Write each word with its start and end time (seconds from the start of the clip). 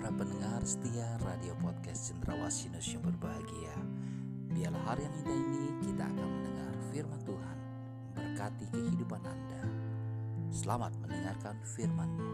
para 0.00 0.16
pendengar 0.16 0.64
setia 0.64 1.04
radio 1.20 1.52
podcast 1.60 2.08
Cendrawasih 2.08 2.72
yang 2.72 3.04
berbahagia. 3.04 3.76
Biarlah 4.48 4.80
hari 4.88 5.04
yang 5.04 5.12
indah 5.20 5.36
ini 5.36 5.64
kita 5.84 6.08
akan 6.08 6.28
mendengar 6.40 6.72
firman 6.88 7.20
Tuhan 7.20 7.56
berkati 8.16 8.64
kehidupan 8.72 9.20
Anda. 9.20 9.60
Selamat 10.48 10.96
mendengarkan 11.04 11.52
firman-Nya. 11.76 12.32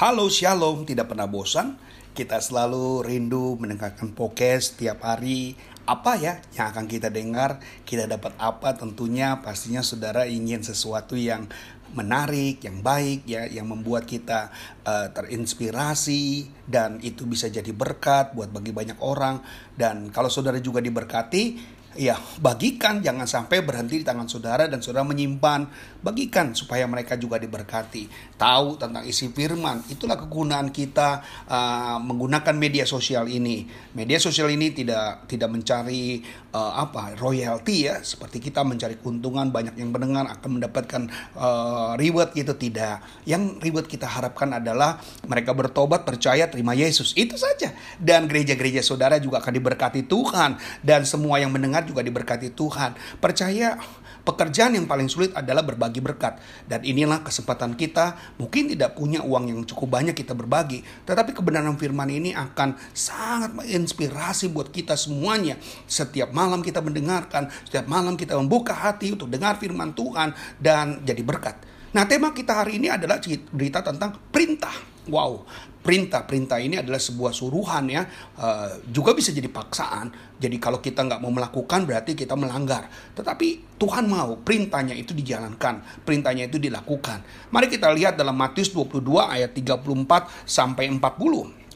Halo 0.00 0.32
Shalom, 0.32 0.88
tidak 0.88 1.12
pernah 1.12 1.28
bosan? 1.28 1.76
Kita 2.14 2.40
selalu 2.40 3.04
rindu 3.04 3.60
mendengarkan 3.60 4.16
podcast 4.16 4.72
setiap 4.72 5.04
hari. 5.04 5.58
Apa 5.84 6.16
ya 6.16 6.40
yang 6.56 6.72
akan 6.72 6.86
kita 6.88 7.10
dengar? 7.10 7.60
Kita 7.82 8.06
dapat 8.06 8.32
apa? 8.40 8.72
Tentunya 8.72 9.42
pastinya 9.44 9.82
saudara 9.82 10.24
ingin 10.24 10.62
sesuatu 10.64 11.18
yang 11.18 11.50
menarik, 11.92 12.64
yang 12.64 12.80
baik, 12.80 13.28
ya, 13.28 13.44
yang 13.44 13.68
membuat 13.68 14.08
kita 14.08 14.48
uh, 14.88 15.12
terinspirasi 15.12 16.48
dan 16.64 16.98
itu 17.04 17.28
bisa 17.28 17.52
jadi 17.52 17.70
berkat 17.70 18.32
buat 18.32 18.48
bagi 18.48 18.72
banyak 18.72 18.98
orang. 19.04 19.44
Dan 19.76 20.08
kalau 20.08 20.32
saudara 20.32 20.56
juga 20.58 20.80
diberkati, 20.80 21.76
ya 21.94 22.18
bagikan 22.42 23.00
jangan 23.00 23.26
sampai 23.26 23.62
berhenti 23.62 24.02
di 24.02 24.06
tangan 24.06 24.26
saudara 24.26 24.66
dan 24.66 24.82
saudara 24.82 25.06
menyimpan. 25.06 25.92
Bagikan 26.04 26.52
supaya 26.52 26.84
mereka 26.84 27.16
juga 27.16 27.40
diberkati. 27.40 28.36
Tahu 28.36 28.76
tentang 28.76 29.08
isi 29.08 29.32
firman. 29.32 29.80
Itulah 29.88 30.20
kegunaan 30.20 30.68
kita 30.68 31.24
uh, 31.48 31.96
menggunakan 31.96 32.52
media 32.52 32.84
sosial 32.84 33.24
ini. 33.24 33.64
Media 33.96 34.20
sosial 34.20 34.52
ini 34.52 34.68
tidak 34.76 35.24
tidak 35.24 35.48
mencari 35.48 36.20
uh, 36.52 36.76
apa 36.76 37.16
royalty 37.16 37.88
ya. 37.88 38.04
Seperti 38.04 38.36
kita 38.36 38.60
mencari 38.60 39.00
keuntungan 39.00 39.48
banyak 39.48 39.80
yang 39.80 39.96
mendengar 39.96 40.28
akan 40.28 40.60
mendapatkan 40.60 41.02
uh, 41.40 41.96
reward 41.96 42.36
gitu. 42.36 42.52
Tidak. 42.52 43.24
Yang 43.24 43.64
reward 43.64 43.88
kita 43.88 44.04
harapkan 44.04 44.52
adalah 44.52 45.00
mereka 45.24 45.56
bertobat 45.56 46.04
percaya 46.04 46.52
terima 46.52 46.76
Yesus. 46.76 47.16
Itu 47.16 47.40
saja. 47.40 47.72
Dan 47.96 48.28
gereja-gereja 48.28 48.84
saudara 48.84 49.16
juga 49.16 49.40
akan 49.40 49.56
diberkati 49.56 50.04
Tuhan. 50.04 50.60
Dan 50.84 51.08
semua 51.08 51.40
yang 51.40 51.48
mendengar 51.48 51.83
juga 51.84 52.00
diberkati 52.02 52.50
Tuhan. 52.56 53.20
Percaya 53.20 53.78
pekerjaan 54.24 54.74
yang 54.74 54.88
paling 54.88 55.06
sulit 55.06 55.30
adalah 55.36 55.62
berbagi 55.62 56.00
berkat. 56.00 56.40
Dan 56.64 56.82
inilah 56.82 57.20
kesempatan 57.20 57.76
kita, 57.76 58.36
mungkin 58.40 58.72
tidak 58.72 58.96
punya 58.96 59.20
uang 59.20 59.52
yang 59.52 59.60
cukup 59.68 60.00
banyak 60.00 60.16
kita 60.16 60.32
berbagi. 60.32 60.82
Tetapi 61.04 61.36
kebenaran 61.36 61.76
firman 61.76 62.08
ini 62.08 62.32
akan 62.32 62.74
sangat 62.96 63.52
menginspirasi 63.52 64.50
buat 64.50 64.72
kita 64.72 64.96
semuanya. 64.96 65.60
Setiap 65.84 66.32
malam 66.32 66.64
kita 66.64 66.80
mendengarkan, 66.80 67.52
setiap 67.68 67.86
malam 67.86 68.16
kita 68.16 68.34
membuka 68.34 68.72
hati 68.72 69.12
untuk 69.12 69.28
dengar 69.28 69.60
firman 69.60 69.92
Tuhan 69.92 70.32
dan 70.58 71.04
jadi 71.04 71.20
berkat. 71.20 71.60
Nah 71.94 72.02
tema 72.10 72.34
kita 72.34 72.64
hari 72.64 72.82
ini 72.82 72.90
adalah 72.90 73.22
berita 73.54 73.78
tentang 73.84 74.18
perintah. 74.34 74.74
Wow, 75.04 75.44
perintah-perintah 75.84 76.56
ini 76.64 76.80
adalah 76.80 76.96
sebuah 76.96 77.36
suruhan 77.36 77.84
ya, 77.92 78.08
uh, 78.40 78.80
juga 78.88 79.12
bisa 79.12 79.36
jadi 79.36 79.52
paksaan. 79.52 80.08
Jadi 80.40 80.56
kalau 80.56 80.80
kita 80.80 81.04
nggak 81.04 81.20
mau 81.20 81.28
melakukan 81.28 81.84
berarti 81.84 82.16
kita 82.16 82.32
melanggar. 82.32 82.88
Tetapi 83.12 83.76
Tuhan 83.76 84.08
mau 84.08 84.40
perintahnya 84.40 84.96
itu 84.96 85.12
dijalankan, 85.12 86.02
perintahnya 86.02 86.48
itu 86.48 86.56
dilakukan. 86.56 87.20
Mari 87.52 87.68
kita 87.68 87.92
lihat 87.92 88.16
dalam 88.16 88.32
Matius 88.32 88.72
22 88.72 89.04
ayat 89.28 89.52
34 89.52 90.48
sampai 90.48 90.88
40. 90.88 91.04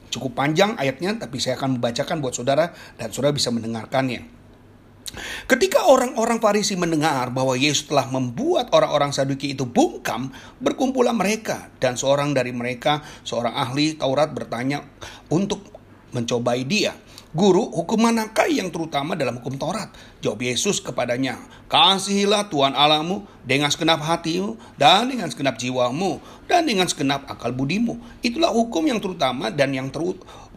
Cukup 0.09 0.33
panjang 0.33 0.73
ayatnya, 0.81 1.21
tapi 1.21 1.37
saya 1.37 1.61
akan 1.61 1.77
membacakan 1.77 2.25
buat 2.25 2.33
saudara 2.33 2.73
dan 2.97 3.13
saudara 3.13 3.37
bisa 3.37 3.53
mendengarkannya. 3.53 4.38
Ketika 5.49 5.89
orang-orang 5.89 6.39
Farisi 6.39 6.77
mendengar 6.77 7.33
bahwa 7.33 7.57
Yesus 7.57 7.89
telah 7.89 8.07
membuat 8.13 8.69
orang-orang 8.77 9.11
Saduki 9.11 9.57
itu 9.57 9.65
bungkam, 9.65 10.31
berkumpullah 10.61 11.17
mereka 11.17 11.73
dan 11.81 11.97
seorang 11.97 12.37
dari 12.37 12.53
mereka, 12.53 13.01
seorang 13.25 13.57
ahli 13.57 13.97
Taurat 13.97 14.31
bertanya 14.31 14.85
untuk 15.33 15.65
mencobai 16.13 16.65
dia. 16.69 16.97
Guru, 17.29 17.61
hukum 17.61 18.09
manakah 18.09 18.49
yang 18.49 18.73
terutama 18.73 19.13
dalam 19.13 19.37
hukum 19.45 19.61
Taurat? 19.61 19.93
Jawab 20.25 20.41
Yesus 20.41 20.81
kepadanya, 20.81 21.37
Kasihilah 21.69 22.49
Tuhan 22.49 22.73
Allahmu 22.73 23.29
dengan 23.45 23.69
segenap 23.69 24.01
hatimu 24.01 24.57
dan 24.81 25.13
dengan 25.13 25.29
segenap 25.29 25.61
jiwamu 25.61 26.25
dan 26.49 26.65
dengan 26.65 26.89
segenap 26.89 27.29
akal 27.29 27.53
budimu. 27.53 28.01
Itulah 28.25 28.49
hukum 28.49 28.81
yang 28.89 28.97
terutama 29.05 29.53
dan 29.53 29.77
yang 29.77 29.93
ter 29.93 30.01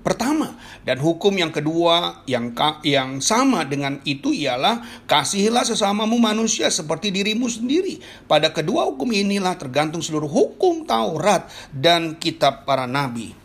pertama 0.02 0.58
dan 0.82 0.98
hukum 0.98 1.32
yang 1.34 1.54
kedua 1.54 2.26
yang 2.26 2.52
yang 2.82 3.22
sama 3.22 3.64
dengan 3.64 4.02
itu 4.04 4.34
ialah 4.34 5.06
kasihilah 5.06 5.64
sesamamu 5.64 6.18
manusia 6.18 6.68
seperti 6.68 7.14
dirimu 7.14 7.48
sendiri. 7.48 8.02
Pada 8.26 8.50
kedua 8.50 8.90
hukum 8.90 9.14
inilah 9.14 9.56
tergantung 9.56 10.02
seluruh 10.02 10.30
hukum 10.30 10.84
Taurat 10.84 11.48
dan 11.70 12.18
kitab 12.18 12.66
para 12.66 12.90
nabi. 12.90 13.42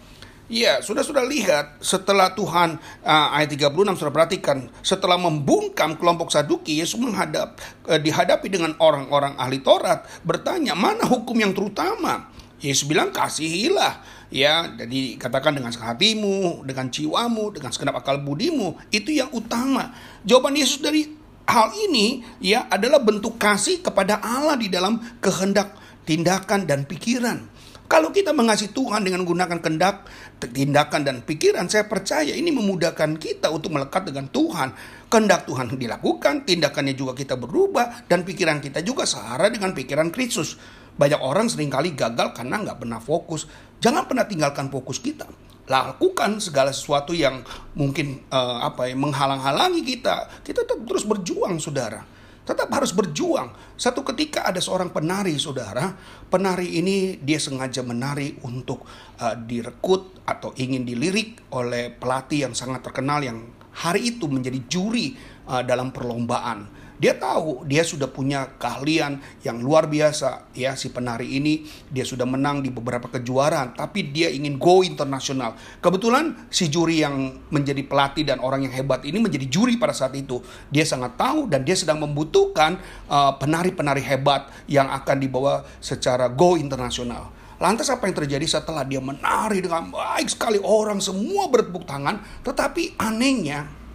Ya, 0.46 0.78
sudah 0.78 1.02
sudah 1.02 1.26
lihat 1.26 1.82
setelah 1.82 2.30
Tuhan 2.30 2.78
uh, 3.02 3.34
ayat 3.34 3.50
36 3.50 3.98
sudah 3.98 4.14
perhatikan 4.14 4.70
setelah 4.78 5.18
membungkam 5.18 5.98
kelompok 5.98 6.30
Saduki 6.30 6.78
Yesus 6.78 7.02
menghadap 7.02 7.58
uh, 7.90 7.98
dihadapi 7.98 8.46
dengan 8.46 8.78
orang-orang 8.78 9.34
ahli 9.42 9.58
Taurat 9.58 10.06
bertanya 10.22 10.78
mana 10.78 11.02
hukum 11.02 11.34
yang 11.34 11.50
terutama 11.50 12.30
Yesus 12.60 12.88
bilang 12.88 13.12
kasihilah 13.12 14.00
ya 14.32 14.72
jadi 14.74 15.20
katakan 15.20 15.54
dengan 15.54 15.70
hatimu 15.70 16.64
dengan 16.66 16.88
jiwamu 16.90 17.52
dengan 17.52 17.70
segenap 17.70 18.00
akal 18.00 18.18
budimu 18.24 18.80
itu 18.90 19.12
yang 19.14 19.30
utama 19.30 19.94
jawaban 20.26 20.56
Yesus 20.56 20.82
dari 20.82 21.06
hal 21.46 21.70
ini 21.88 22.26
ya 22.42 22.66
adalah 22.66 22.98
bentuk 22.98 23.38
kasih 23.38 23.84
kepada 23.84 24.18
Allah 24.18 24.58
di 24.58 24.66
dalam 24.66 24.98
kehendak 25.20 25.78
tindakan 26.08 26.66
dan 26.66 26.88
pikiran 26.88 27.44
kalau 27.86 28.10
kita 28.10 28.34
mengasihi 28.34 28.74
Tuhan 28.74 29.06
dengan 29.06 29.22
menggunakan 29.22 29.62
kendak, 29.62 30.10
tindakan 30.42 31.06
dan 31.06 31.16
pikiran, 31.22 31.70
saya 31.70 31.86
percaya 31.86 32.34
ini 32.34 32.50
memudahkan 32.50 33.14
kita 33.14 33.46
untuk 33.54 33.78
melekat 33.78 34.10
dengan 34.10 34.26
Tuhan. 34.26 34.74
Kendak 35.06 35.46
Tuhan 35.46 35.70
dilakukan, 35.70 36.42
tindakannya 36.42 36.98
juga 36.98 37.14
kita 37.14 37.38
berubah, 37.38 38.10
dan 38.10 38.26
pikiran 38.26 38.58
kita 38.58 38.82
juga 38.82 39.06
searah 39.06 39.46
dengan 39.54 39.70
pikiran 39.70 40.10
Kristus. 40.10 40.58
Banyak 40.96 41.20
orang 41.20 41.52
sering 41.52 41.68
kali 41.68 41.92
gagal 41.92 42.32
karena 42.32 42.60
nggak 42.64 42.80
pernah 42.80 43.00
fokus. 43.00 43.44
Jangan 43.84 44.08
pernah 44.08 44.24
tinggalkan 44.24 44.72
fokus 44.72 44.96
kita. 45.00 45.28
Lakukan 45.68 46.40
segala 46.40 46.72
sesuatu 46.72 47.12
yang 47.12 47.44
mungkin 47.76 48.24
uh, 48.32 48.64
apa 48.64 48.88
ya 48.88 48.96
menghalang-halangi 48.96 49.84
kita. 49.84 50.28
Kita 50.40 50.64
tetap 50.64 50.80
terus 50.88 51.04
berjuang, 51.04 51.60
saudara. 51.60 52.00
Tetap 52.46 52.70
harus 52.70 52.94
berjuang. 52.94 53.50
Satu 53.74 54.06
ketika 54.06 54.46
ada 54.46 54.62
seorang 54.62 54.94
penari, 54.94 55.34
saudara. 55.36 55.92
Penari 56.30 56.78
ini 56.78 57.18
dia 57.18 57.42
sengaja 57.42 57.82
menari 57.82 58.38
untuk 58.46 58.86
uh, 59.18 59.34
direkrut 59.34 60.22
atau 60.24 60.54
ingin 60.56 60.86
dilirik 60.86 61.50
oleh 61.52 61.90
pelatih 61.90 62.48
yang 62.48 62.54
sangat 62.54 62.86
terkenal 62.86 63.20
yang 63.20 63.42
hari 63.76 64.16
itu 64.16 64.30
menjadi 64.30 64.62
juri 64.70 65.18
uh, 65.50 65.60
dalam 65.66 65.92
perlombaan 65.92 66.85
dia 66.96 67.12
tahu 67.16 67.68
dia 67.68 67.84
sudah 67.84 68.08
punya 68.08 68.56
keahlian 68.56 69.20
yang 69.44 69.60
luar 69.60 69.84
biasa 69.84 70.48
ya 70.56 70.72
si 70.72 70.88
penari 70.88 71.36
ini 71.36 71.68
dia 71.92 72.08
sudah 72.08 72.24
menang 72.24 72.64
di 72.64 72.72
beberapa 72.72 73.08
kejuaraan 73.12 73.76
tapi 73.76 74.08
dia 74.08 74.32
ingin 74.32 74.56
go 74.56 74.80
internasional. 74.80 75.56
Kebetulan 75.84 76.48
si 76.48 76.72
juri 76.72 77.04
yang 77.04 77.36
menjadi 77.52 77.84
pelatih 77.84 78.24
dan 78.24 78.40
orang 78.40 78.64
yang 78.64 78.72
hebat 78.72 79.04
ini 79.04 79.20
menjadi 79.20 79.44
juri 79.48 79.76
pada 79.76 79.92
saat 79.92 80.16
itu. 80.16 80.40
Dia 80.72 80.88
sangat 80.88 81.20
tahu 81.20 81.48
dan 81.52 81.62
dia 81.68 81.76
sedang 81.76 82.00
membutuhkan 82.00 82.80
uh, 83.12 83.36
penari-penari 83.36 84.00
uh, 84.00 84.08
hebat 84.08 84.48
yang 84.64 84.88
akan 84.88 85.16
dibawa 85.20 85.68
secara 85.84 86.32
go 86.32 86.56
internasional. 86.56 87.36
Lantas 87.56 87.88
apa 87.88 88.04
yang 88.04 88.16
terjadi 88.16 88.44
setelah 88.44 88.84
dia 88.84 89.00
menari 89.00 89.64
dengan 89.64 89.88
baik 89.88 90.28
sekali 90.28 90.60
orang 90.60 91.00
semua 91.00 91.48
bertepuk 91.48 91.88
tangan 91.88 92.20
tetapi 92.44 93.00
anehnya 93.00 93.85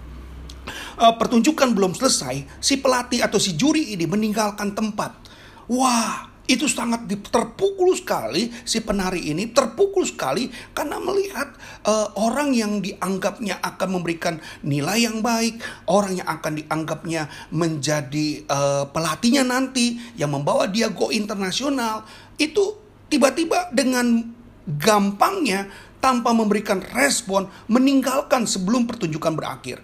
uh, 1.01 1.15
pertunjukan 1.18 1.74
belum 1.74 1.98
selesai, 1.98 2.62
si 2.62 2.77
pelatih 2.77 3.25
atau 3.25 3.42
si 3.42 3.57
juri 3.57 3.98
ini 3.98 4.06
meninggalkan 4.06 4.77
tempat. 4.77 5.18
Wah, 5.65 6.30
itu 6.45 6.68
sangat 6.68 7.07
terpukul 7.07 7.95
sekali 7.95 8.51
si 8.68 8.83
penari 8.83 9.31
ini 9.31 9.56
terpukul 9.56 10.03
sekali 10.03 10.51
karena 10.75 11.00
melihat 11.00 11.48
uh, 11.88 12.12
orang 12.19 12.51
yang 12.51 12.83
dianggapnya 12.83 13.63
akan 13.63 13.89
memberikan 13.98 14.36
nilai 14.62 15.07
yang 15.07 15.24
baik, 15.24 15.63
orang 15.88 16.19
yang 16.19 16.27
akan 16.27 16.59
dianggapnya 16.59 17.31
menjadi 17.56 18.44
uh, 18.51 18.83
pelatihnya 18.92 19.48
nanti 19.48 19.95
yang 20.19 20.36
membawa 20.36 20.68
dia 20.68 20.92
go 20.92 21.07
internasional 21.09 22.03
itu 22.36 22.75
tiba-tiba 23.07 23.71
dengan 23.71 24.27
gampangnya 24.68 25.71
tanpa 26.03 26.33
memberikan 26.33 26.81
respon 26.98 27.48
meninggalkan 27.69 28.44
sebelum 28.44 28.89
pertunjukan 28.89 29.38
berakhir. 29.38 29.80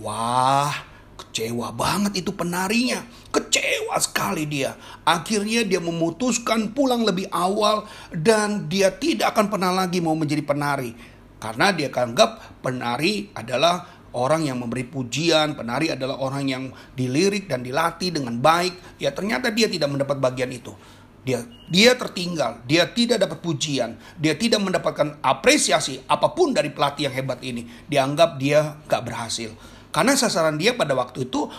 Wah, 0.00 0.72
kecewa 1.20 1.76
banget 1.76 2.24
itu 2.24 2.32
penarinya. 2.32 3.04
Kecewa 3.28 4.00
sekali 4.00 4.48
dia. 4.48 4.72
Akhirnya 5.04 5.60
dia 5.60 5.76
memutuskan 5.76 6.72
pulang 6.72 7.04
lebih 7.04 7.28
awal 7.28 7.84
dan 8.08 8.64
dia 8.66 8.88
tidak 8.96 9.36
akan 9.36 9.52
pernah 9.52 9.72
lagi 9.76 10.00
mau 10.00 10.16
menjadi 10.16 10.40
penari. 10.40 10.96
Karena 11.40 11.72
dia 11.72 11.92
anggap 11.92 12.60
penari 12.64 13.28
adalah 13.36 14.00
orang 14.16 14.48
yang 14.48 14.60
memberi 14.60 14.88
pujian, 14.88 15.52
penari 15.56 15.92
adalah 15.92 16.20
orang 16.20 16.44
yang 16.48 16.64
dilirik 16.96 17.48
dan 17.48 17.60
dilatih 17.60 18.16
dengan 18.16 18.40
baik. 18.40 19.00
Ya 19.00 19.12
ternyata 19.12 19.52
dia 19.52 19.68
tidak 19.68 19.92
mendapat 19.92 20.16
bagian 20.16 20.48
itu. 20.48 20.72
Dia 21.20 21.44
dia 21.68 21.92
tertinggal, 22.00 22.64
dia 22.64 22.88
tidak 22.88 23.20
dapat 23.20 23.44
pujian, 23.44 24.00
dia 24.16 24.32
tidak 24.40 24.64
mendapatkan 24.64 25.20
apresiasi 25.20 26.00
apa 26.08 26.32
pun 26.32 26.56
dari 26.56 26.72
pelatih 26.72 27.12
yang 27.12 27.14
hebat 27.20 27.44
ini. 27.44 27.68
Dianggap 27.84 28.40
dia 28.40 28.80
gak 28.88 29.04
berhasil. 29.04 29.52
Karena 29.90 30.14
sasaran 30.14 30.54
dia 30.58 30.74
pada 30.78 30.94
waktu 30.94 31.26
itu 31.26 31.50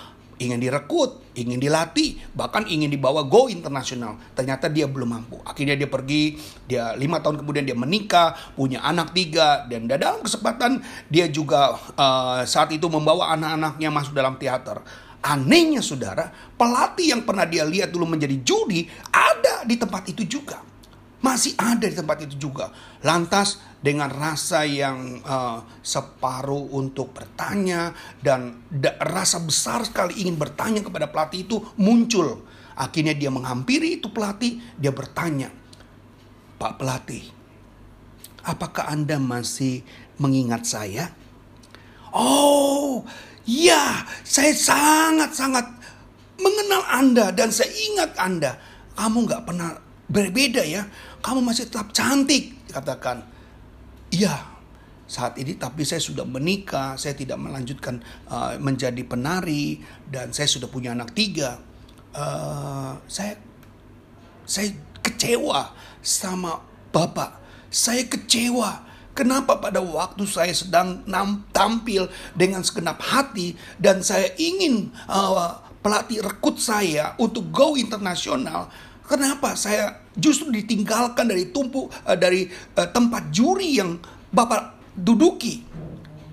ingin 0.41 0.57
direkrut, 0.57 1.21
ingin 1.37 1.61
dilatih, 1.61 2.17
bahkan 2.33 2.65
ingin 2.65 2.89
dibawa 2.89 3.21
go 3.29 3.45
internasional. 3.45 4.17
Ternyata 4.33 4.73
dia 4.73 4.89
belum 4.89 5.13
mampu. 5.13 5.37
Akhirnya 5.45 5.77
dia 5.77 5.85
pergi, 5.85 6.33
dia 6.65 6.97
lima 6.97 7.21
tahun 7.21 7.45
kemudian 7.45 7.69
dia 7.69 7.77
menikah, 7.77 8.33
punya 8.57 8.81
anak 8.81 9.13
tiga, 9.13 9.69
dan 9.69 9.85
dalam 9.85 10.25
kesempatan 10.25 10.81
dia 11.13 11.29
juga 11.29 11.77
uh, 11.93 12.41
saat 12.41 12.73
itu 12.73 12.89
membawa 12.89 13.37
anak-anaknya 13.37 13.89
masuk 13.93 14.17
dalam 14.17 14.41
teater. 14.41 14.81
Anehnya 15.21 15.85
saudara, 15.85 16.33
pelatih 16.57 17.13
yang 17.13 17.21
pernah 17.21 17.45
dia 17.45 17.61
lihat 17.61 17.93
dulu 17.93 18.09
menjadi 18.09 18.41
judi 18.41 18.89
ada 19.13 19.61
di 19.61 19.77
tempat 19.77 20.09
itu 20.09 20.25
juga. 20.25 20.70
Masih 21.21 21.53
ada 21.57 21.85
di 21.85 21.93
tempat 21.93 22.25
itu 22.25 22.49
juga. 22.49 22.73
Lantas 23.05 23.61
dengan 23.77 24.09
rasa 24.09 24.65
yang 24.65 25.21
uh, 25.21 25.61
separuh 25.85 26.73
untuk 26.73 27.13
bertanya 27.13 27.93
dan 28.17 28.65
rasa 29.01 29.41
besar 29.41 29.85
sekali 29.85 30.25
ingin 30.25 30.37
bertanya 30.37 30.81
kepada 30.81 31.09
pelatih 31.09 31.45
itu 31.45 31.57
muncul. 31.77 32.45
Akhirnya 32.73 33.13
dia 33.13 33.29
menghampiri 33.29 34.01
itu 34.01 34.09
pelatih, 34.09 34.57
dia 34.81 34.89
bertanya, 34.89 35.53
"Pak 36.57 36.81
pelatih, 36.81 37.29
apakah 38.41 38.89
Anda 38.89 39.21
masih 39.21 39.85
mengingat 40.17 40.65
saya?" 40.65 41.13
"Oh, 42.09 43.05
Ya, 43.49 44.05
saya 44.21 44.53
sangat-sangat 44.53 45.65
mengenal 46.37 46.85
Anda 46.93 47.33
dan 47.33 47.49
saya 47.49 47.73
ingat 47.73 48.13
Anda. 48.21 48.57
Kamu 48.93 49.25
nggak 49.25 49.43
pernah 49.49 49.81
berbeda 50.05 50.61
ya. 50.61 50.85
Kamu 51.21 51.39
masih 51.45 51.69
tetap 51.69 51.93
cantik, 51.93 52.57
katakan. 52.73 53.23
Iya, 54.11 54.33
saat 55.07 55.37
ini 55.39 55.55
tapi 55.55 55.87
saya 55.87 56.01
sudah 56.03 56.27
menikah, 56.27 56.97
saya 56.97 57.15
tidak 57.15 57.39
melanjutkan 57.39 58.01
uh, 58.27 58.57
menjadi 58.59 58.99
penari 59.05 59.79
dan 60.09 60.35
saya 60.35 60.49
sudah 60.49 60.67
punya 60.67 60.91
anak 60.91 61.13
tiga. 61.15 61.61
Uh, 62.11 62.97
saya 63.07 63.39
saya 64.43 64.73
kecewa 64.99 65.71
sama 66.03 66.59
Bapak. 66.91 67.39
Saya 67.71 68.03
kecewa 68.03 68.91
Kenapa 69.11 69.59
pada 69.59 69.83
waktu 69.83 70.23
saya 70.23 70.55
sedang 70.55 71.03
tampil 71.51 72.07
dengan 72.31 72.63
segenap 72.63 73.03
hati 73.03 73.59
dan 73.75 73.99
saya 73.99 74.31
ingin 74.39 74.87
uh, 75.11 75.59
pelatih 75.83 76.23
rekrut 76.23 76.63
saya 76.63 77.11
untuk 77.19 77.51
go 77.51 77.75
internasional, 77.75 78.71
kenapa 79.11 79.59
saya 79.59 80.07
justru 80.15 80.47
ditinggalkan 80.55 81.27
dari 81.27 81.51
tumpu 81.51 81.91
uh, 81.91 82.15
dari 82.15 82.47
uh, 82.79 82.87
tempat 82.87 83.27
juri 83.35 83.75
yang 83.75 83.99
Bapak 84.31 84.95
duduki? 84.95 85.59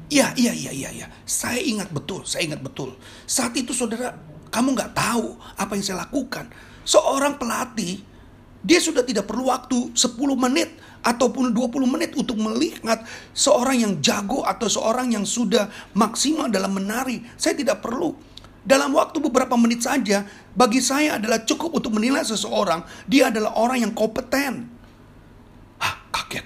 Iya, 0.08 0.32
iya, 0.38 0.54
iya, 0.54 0.72
iya, 0.72 0.90
iya. 0.94 1.06
Saya 1.26 1.58
ingat 1.60 1.90
betul, 1.90 2.22
saya 2.24 2.46
ingat 2.46 2.62
betul. 2.62 2.96
Saat 3.28 3.58
itu 3.58 3.74
saudara, 3.74 4.14
kamu 4.48 4.72
nggak 4.72 4.94
tahu 4.96 5.36
apa 5.58 5.76
yang 5.76 5.84
saya 5.84 6.06
lakukan. 6.06 6.48
Seorang 6.86 7.36
pelatih, 7.36 8.00
dia 8.64 8.80
sudah 8.80 9.04
tidak 9.04 9.28
perlu 9.28 9.52
waktu 9.52 9.92
10 9.92 10.16
menit 10.38 10.72
ataupun 11.04 11.52
20 11.52 11.84
menit 11.84 12.10
untuk 12.16 12.40
melihat 12.40 13.04
seorang 13.36 13.76
yang 13.84 13.94
jago 14.00 14.42
atau 14.42 14.66
seorang 14.66 15.12
yang 15.12 15.28
sudah 15.28 15.68
maksimal 15.92 16.48
dalam 16.48 16.72
menari. 16.72 17.20
Saya 17.36 17.52
tidak 17.52 17.84
perlu. 17.84 18.16
Dalam 18.64 18.92
waktu 18.92 19.18
beberapa 19.22 19.54
menit 19.56 19.86
saja, 19.86 20.26
bagi 20.52 20.82
saya 20.82 21.16
adalah 21.16 21.42
cukup 21.46 21.78
untuk 21.78 21.96
menilai 21.96 22.22
seseorang. 22.26 22.84
Dia 23.08 23.32
adalah 23.32 23.56
orang 23.56 23.84
yang 23.84 23.92
kompeten. 23.96 24.68
Hah, 25.80 25.94
kaget. 26.12 26.44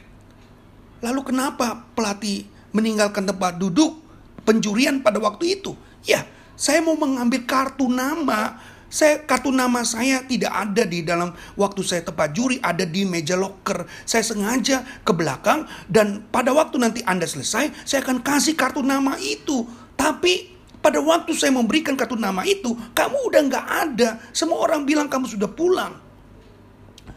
Lalu 1.02 1.20
kenapa 1.34 1.88
pelatih 1.98 2.46
meninggalkan 2.70 3.26
tempat 3.26 3.58
duduk 3.58 3.98
penjurian 4.46 5.02
pada 5.02 5.18
waktu 5.18 5.58
itu? 5.58 5.74
Ya, 6.06 6.22
saya 6.54 6.78
mau 6.78 6.94
mengambil 6.94 7.42
kartu 7.42 7.90
nama 7.90 8.60
saya 8.92 9.24
kartu 9.24 9.48
nama 9.48 9.80
saya 9.88 10.20
tidak 10.28 10.52
ada 10.52 10.84
di 10.84 11.00
dalam 11.00 11.32
waktu 11.56 11.80
saya 11.80 12.04
tepat 12.04 12.36
juri, 12.36 12.60
ada 12.60 12.84
di 12.84 13.08
meja 13.08 13.40
locker. 13.40 13.88
Saya 14.04 14.20
sengaja 14.20 14.84
ke 15.00 15.16
belakang 15.16 15.64
dan 15.88 16.28
pada 16.28 16.52
waktu 16.52 16.76
nanti 16.76 17.00
Anda 17.08 17.24
selesai, 17.24 17.72
saya 17.88 18.04
akan 18.04 18.20
kasih 18.20 18.52
kartu 18.52 18.84
nama 18.84 19.16
itu. 19.16 19.64
Tapi 19.96 20.51
pada 20.82 20.98
waktu 20.98 21.30
saya 21.38 21.54
memberikan 21.54 21.94
kartu 21.94 22.18
nama 22.18 22.42
itu, 22.42 22.74
kamu 22.90 23.16
udah 23.30 23.40
nggak 23.46 23.66
ada. 23.86 24.08
Semua 24.34 24.66
orang 24.66 24.82
bilang 24.82 25.06
kamu 25.06 25.30
sudah 25.30 25.46
pulang. 25.46 25.94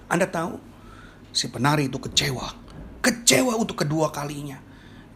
Anda 0.05 0.29
tahu, 0.29 0.61
si 1.33 1.49
penari 1.49 1.89
itu 1.89 1.97
kecewa. 1.97 2.53
Kecewa 3.01 3.57
untuk 3.57 3.81
kedua 3.81 4.13
kalinya. 4.13 4.61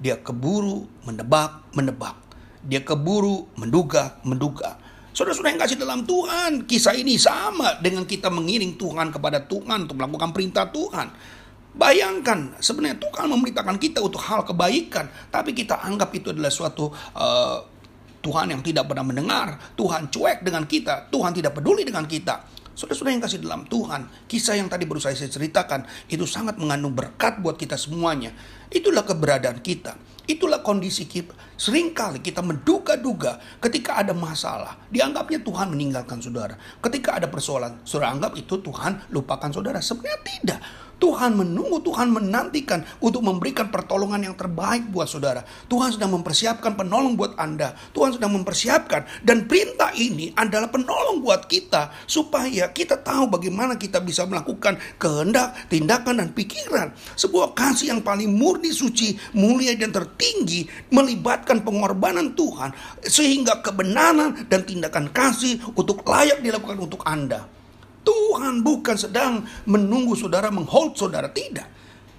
Dia 0.01 0.17
keburu 0.17 0.89
menebak, 1.05 1.69
menebak. 1.77 2.17
Dia 2.65 2.81
keburu 2.81 3.53
menduga, 3.53 4.17
menduga. 4.25 4.81
Saudara-saudara 5.13 5.53
yang 5.53 5.61
kasih 5.61 5.77
dalam 5.77 6.01
Tuhan, 6.09 6.65
kisah 6.65 6.97
ini 6.97 7.21
sama 7.21 7.77
dengan 7.83 8.07
kita 8.09 8.33
mengiring 8.33 8.81
Tuhan 8.81 9.13
kepada 9.13 9.45
Tuhan 9.45 9.85
untuk 9.85 10.01
melakukan 10.01 10.33
perintah 10.33 10.65
Tuhan. 10.73 11.07
Bayangkan, 11.69 12.57
sebenarnya 12.57 12.97
Tuhan 12.97 13.29
memerintahkan 13.29 13.77
kita 13.77 14.01
untuk 14.01 14.25
hal 14.25 14.41
kebaikan, 14.41 15.05
tapi 15.29 15.53
kita 15.53 15.85
anggap 15.85 16.09
itu 16.17 16.33
adalah 16.33 16.49
suatu 16.49 16.89
uh, 17.13 17.78
Tuhan 18.19 18.51
yang 18.51 18.61
tidak 18.63 18.87
pernah 18.91 19.05
mendengar, 19.07 19.57
Tuhan 19.75 20.11
cuek 20.11 20.43
dengan 20.43 20.67
kita, 20.67 21.07
Tuhan 21.07 21.31
tidak 21.31 21.55
peduli 21.55 21.87
dengan 21.87 22.03
kita. 22.03 22.59
Saudara-saudara 22.79 23.11
yang 23.11 23.23
kasih 23.27 23.43
dalam 23.43 23.67
Tuhan, 23.67 24.07
kisah 24.31 24.55
yang 24.55 24.71
tadi 24.71 24.87
baru 24.87 25.03
saya 25.03 25.11
ceritakan, 25.19 25.83
itu 26.07 26.23
sangat 26.23 26.55
mengandung 26.55 26.95
berkat 26.95 27.43
buat 27.43 27.59
kita 27.59 27.75
semuanya. 27.75 28.31
Itulah 28.71 29.03
keberadaan 29.03 29.59
kita. 29.59 29.99
Itulah 30.23 30.63
kondisi 30.63 31.03
kita. 31.03 31.35
Seringkali 31.59 32.23
kita 32.23 32.39
menduga-duga 32.39 33.41
ketika 33.59 33.99
ada 33.99 34.15
masalah. 34.15 34.79
Dianggapnya 34.87 35.43
Tuhan 35.43 35.75
meninggalkan 35.75 36.23
saudara. 36.23 36.55
Ketika 36.79 37.19
ada 37.19 37.27
persoalan, 37.27 37.83
saudara 37.83 38.15
anggap 38.15 38.37
itu 38.39 38.61
Tuhan 38.63 39.11
lupakan 39.11 39.51
saudara. 39.51 39.83
Sebenarnya 39.83 40.21
tidak. 40.23 40.59
Tuhan 40.99 41.39
menunggu, 41.39 41.79
Tuhan 41.79 42.11
menantikan 42.11 42.83
untuk 42.99 43.23
memberikan 43.23 43.71
pertolongan 43.71 44.27
yang 44.27 44.35
terbaik 44.35 44.91
buat 44.91 45.07
saudara. 45.07 45.47
Tuhan 45.71 45.95
sedang 45.95 46.13
mempersiapkan 46.19 46.75
penolong 46.75 47.15
buat 47.15 47.39
Anda. 47.39 47.73
Tuhan 47.95 48.19
sedang 48.19 48.35
mempersiapkan 48.35 49.23
dan 49.23 49.47
perintah 49.47 49.95
ini 49.95 50.35
adalah 50.35 50.67
penolong 50.67 51.23
buat 51.23 51.47
kita 51.47 51.95
supaya 52.05 52.69
kita 52.75 52.99
tahu 52.99 53.31
bagaimana 53.31 53.79
kita 53.79 54.03
bisa 54.03 54.27
melakukan 54.27 54.75
kehendak, 54.99 55.55
tindakan 55.71 56.19
dan 56.19 56.29
pikiran. 56.35 56.91
Sebuah 57.15 57.55
kasih 57.55 57.95
yang 57.95 58.01
paling 58.03 58.29
murni, 58.35 58.75
suci, 58.75 59.15
mulia 59.31 59.73
dan 59.79 59.95
tertinggi 59.95 60.67
melibatkan 60.91 61.63
pengorbanan 61.63 62.35
Tuhan 62.35 62.75
sehingga 63.07 63.63
kebenaran 63.63 64.45
dan 64.51 64.67
tindakan 64.67 65.07
kasih 65.15 65.63
untuk 65.79 66.03
layak 66.03 66.43
dilakukan 66.43 66.77
untuk 66.77 67.01
Anda. 67.07 67.58
Tuhan 68.03 68.65
bukan 68.65 68.95
sedang 68.95 69.45
menunggu 69.67 70.15
saudara 70.15 70.49
menghold 70.49 70.95
saudara, 70.95 71.29
tidak. 71.29 71.67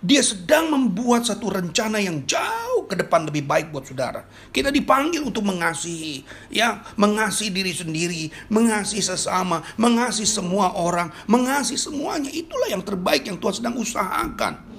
Dia 0.01 0.25
sedang 0.25 0.73
membuat 0.73 1.29
satu 1.29 1.53
rencana 1.53 2.01
yang 2.01 2.25
jauh 2.25 2.89
ke 2.89 2.97
depan 2.97 3.29
lebih 3.29 3.45
baik 3.45 3.69
buat 3.69 3.85
saudara. 3.85 4.25
Kita 4.49 4.73
dipanggil 4.73 5.21
untuk 5.21 5.45
mengasihi, 5.45 6.25
ya, 6.49 6.81
mengasihi 6.97 7.53
diri 7.53 7.73
sendiri, 7.77 8.33
mengasihi 8.49 9.05
sesama, 9.05 9.61
mengasihi 9.77 10.25
semua 10.25 10.73
orang, 10.73 11.13
mengasihi 11.29 11.77
semuanya. 11.77 12.33
Itulah 12.33 12.73
yang 12.73 12.81
terbaik 12.81 13.29
yang 13.29 13.37
Tuhan 13.37 13.61
sedang 13.61 13.77
usahakan. 13.77 14.70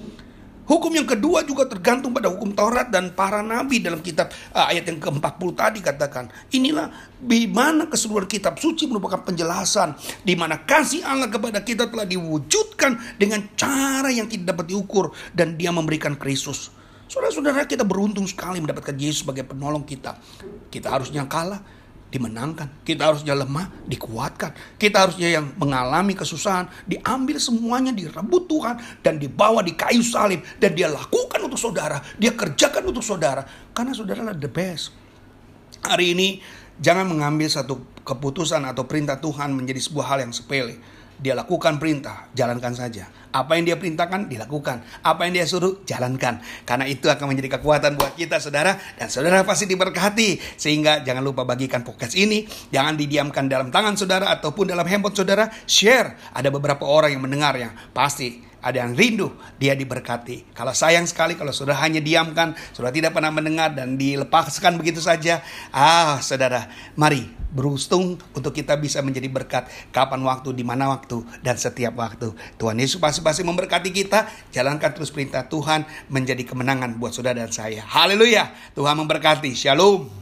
Hukum 0.72 0.88
yang 0.88 1.04
kedua 1.04 1.44
juga 1.44 1.68
tergantung 1.68 2.16
pada 2.16 2.32
hukum 2.32 2.56
Taurat 2.56 2.88
dan 2.88 3.12
para 3.12 3.44
nabi 3.44 3.84
dalam 3.84 4.00
kitab 4.00 4.32
uh, 4.56 4.72
ayat 4.72 4.88
yang 4.88 5.04
ke-40 5.04 5.48
tadi 5.52 5.84
katakan. 5.84 6.32
Inilah 6.48 6.88
di 7.20 7.44
mana 7.44 7.92
keseluruhan 7.92 8.24
kitab 8.24 8.56
suci 8.56 8.88
merupakan 8.88 9.20
penjelasan 9.20 9.92
di 10.24 10.32
mana 10.32 10.64
kasih 10.64 11.04
Allah 11.04 11.28
kepada 11.28 11.60
kita 11.60 11.92
telah 11.92 12.08
diwujudkan 12.08 13.20
dengan 13.20 13.52
cara 13.52 14.08
yang 14.08 14.24
tidak 14.32 14.56
dapat 14.56 14.72
diukur 14.72 15.12
dan 15.36 15.60
dia 15.60 15.68
memberikan 15.68 16.16
Kristus. 16.16 16.72
Saudara-saudara 17.04 17.68
kita 17.68 17.84
beruntung 17.84 18.24
sekali 18.24 18.56
mendapatkan 18.56 18.96
Yesus 18.96 19.28
sebagai 19.28 19.44
penolong 19.44 19.84
kita. 19.84 20.16
Kita 20.72 20.88
harusnya 20.88 21.28
kalah 21.28 21.60
dimenangkan. 22.12 22.84
Kita 22.84 23.08
harusnya 23.08 23.32
lemah, 23.32 23.88
dikuatkan. 23.88 24.76
Kita 24.76 25.08
harusnya 25.08 25.32
yang 25.32 25.56
mengalami 25.56 26.12
kesusahan, 26.12 26.68
diambil 26.84 27.40
semuanya, 27.40 27.88
direbut 27.96 28.44
Tuhan, 28.52 28.76
dan 29.00 29.16
dibawa 29.16 29.64
di 29.64 29.72
kayu 29.72 30.04
salib. 30.04 30.44
Dan 30.60 30.76
dia 30.76 30.92
lakukan 30.92 31.40
untuk 31.40 31.56
saudara, 31.56 32.04
dia 32.20 32.36
kerjakan 32.36 32.92
untuk 32.92 33.00
saudara. 33.00 33.40
Karena 33.72 33.96
saudara 33.96 34.28
adalah 34.28 34.36
the 34.36 34.52
best. 34.52 34.92
Hari 35.80 36.12
ini, 36.12 36.44
jangan 36.76 37.08
mengambil 37.08 37.48
satu 37.48 37.80
keputusan 38.04 38.60
atau 38.68 38.84
perintah 38.84 39.16
Tuhan 39.16 39.56
menjadi 39.56 39.80
sebuah 39.80 40.06
hal 40.12 40.18
yang 40.28 40.36
sepele. 40.36 40.76
Dia 41.22 41.38
lakukan 41.38 41.78
perintah, 41.78 42.26
jalankan 42.34 42.74
saja. 42.74 43.06
Apa 43.32 43.56
yang 43.56 43.64
dia 43.64 43.76
perintahkan, 43.78 44.28
dilakukan. 44.28 44.82
Apa 45.06 45.24
yang 45.24 45.38
dia 45.38 45.46
suruh, 45.48 45.80
jalankan. 45.88 46.42
Karena 46.68 46.84
itu 46.84 47.08
akan 47.08 47.32
menjadi 47.32 47.56
kekuatan 47.56 47.96
buat 47.96 48.12
kita, 48.18 48.42
saudara. 48.42 48.76
Dan 48.98 49.08
saudara 49.08 49.40
pasti 49.46 49.64
diberkati. 49.64 50.58
Sehingga 50.60 51.00
jangan 51.00 51.24
lupa 51.24 51.48
bagikan 51.48 51.80
podcast 51.80 52.12
ini. 52.18 52.44
Jangan 52.68 52.98
didiamkan 52.98 53.48
dalam 53.48 53.72
tangan 53.72 53.96
saudara 53.96 54.28
ataupun 54.36 54.68
dalam 54.74 54.84
handphone 54.84 55.16
saudara. 55.16 55.48
Share. 55.64 56.34
Ada 56.36 56.52
beberapa 56.52 56.84
orang 56.84 57.16
yang 57.16 57.24
mendengar 57.24 57.56
yang 57.56 57.72
pasti 57.96 58.51
ada 58.62 58.78
yang 58.78 58.94
rindu, 58.94 59.34
dia 59.58 59.74
diberkati. 59.74 60.54
Kalau 60.54 60.70
sayang 60.70 61.04
sekali 61.10 61.34
kalau 61.34 61.50
sudah 61.50 61.74
hanya 61.82 61.98
diamkan, 61.98 62.54
sudah 62.70 62.94
tidak 62.94 63.10
pernah 63.12 63.34
mendengar 63.34 63.74
dan 63.74 63.98
dilepaskan 63.98 64.78
begitu 64.78 65.02
saja. 65.02 65.42
Ah, 65.74 66.22
saudara, 66.22 66.70
mari 66.94 67.42
beruntung 67.52 68.16
untuk 68.32 68.54
kita 68.56 68.78
bisa 68.80 69.04
menjadi 69.04 69.28
berkat 69.28 69.68
kapan 69.92 70.24
waktu, 70.24 70.56
di 70.56 70.64
mana 70.64 70.88
waktu, 70.88 71.20
dan 71.44 71.60
setiap 71.60 71.98
waktu. 72.00 72.32
Tuhan 72.56 72.80
Yesus 72.80 73.02
pasti-pasti 73.02 73.44
memberkati 73.44 73.92
kita. 73.92 74.30
Jalankan 74.54 74.94
terus 74.96 75.12
perintah 75.12 75.44
Tuhan 75.50 75.84
menjadi 76.08 76.46
kemenangan 76.48 76.96
buat 76.96 77.12
saudara 77.12 77.44
dan 77.44 77.52
saya. 77.52 77.84
Haleluya. 77.84 78.54
Tuhan 78.72 78.96
memberkati. 78.96 79.52
Shalom. 79.52 80.21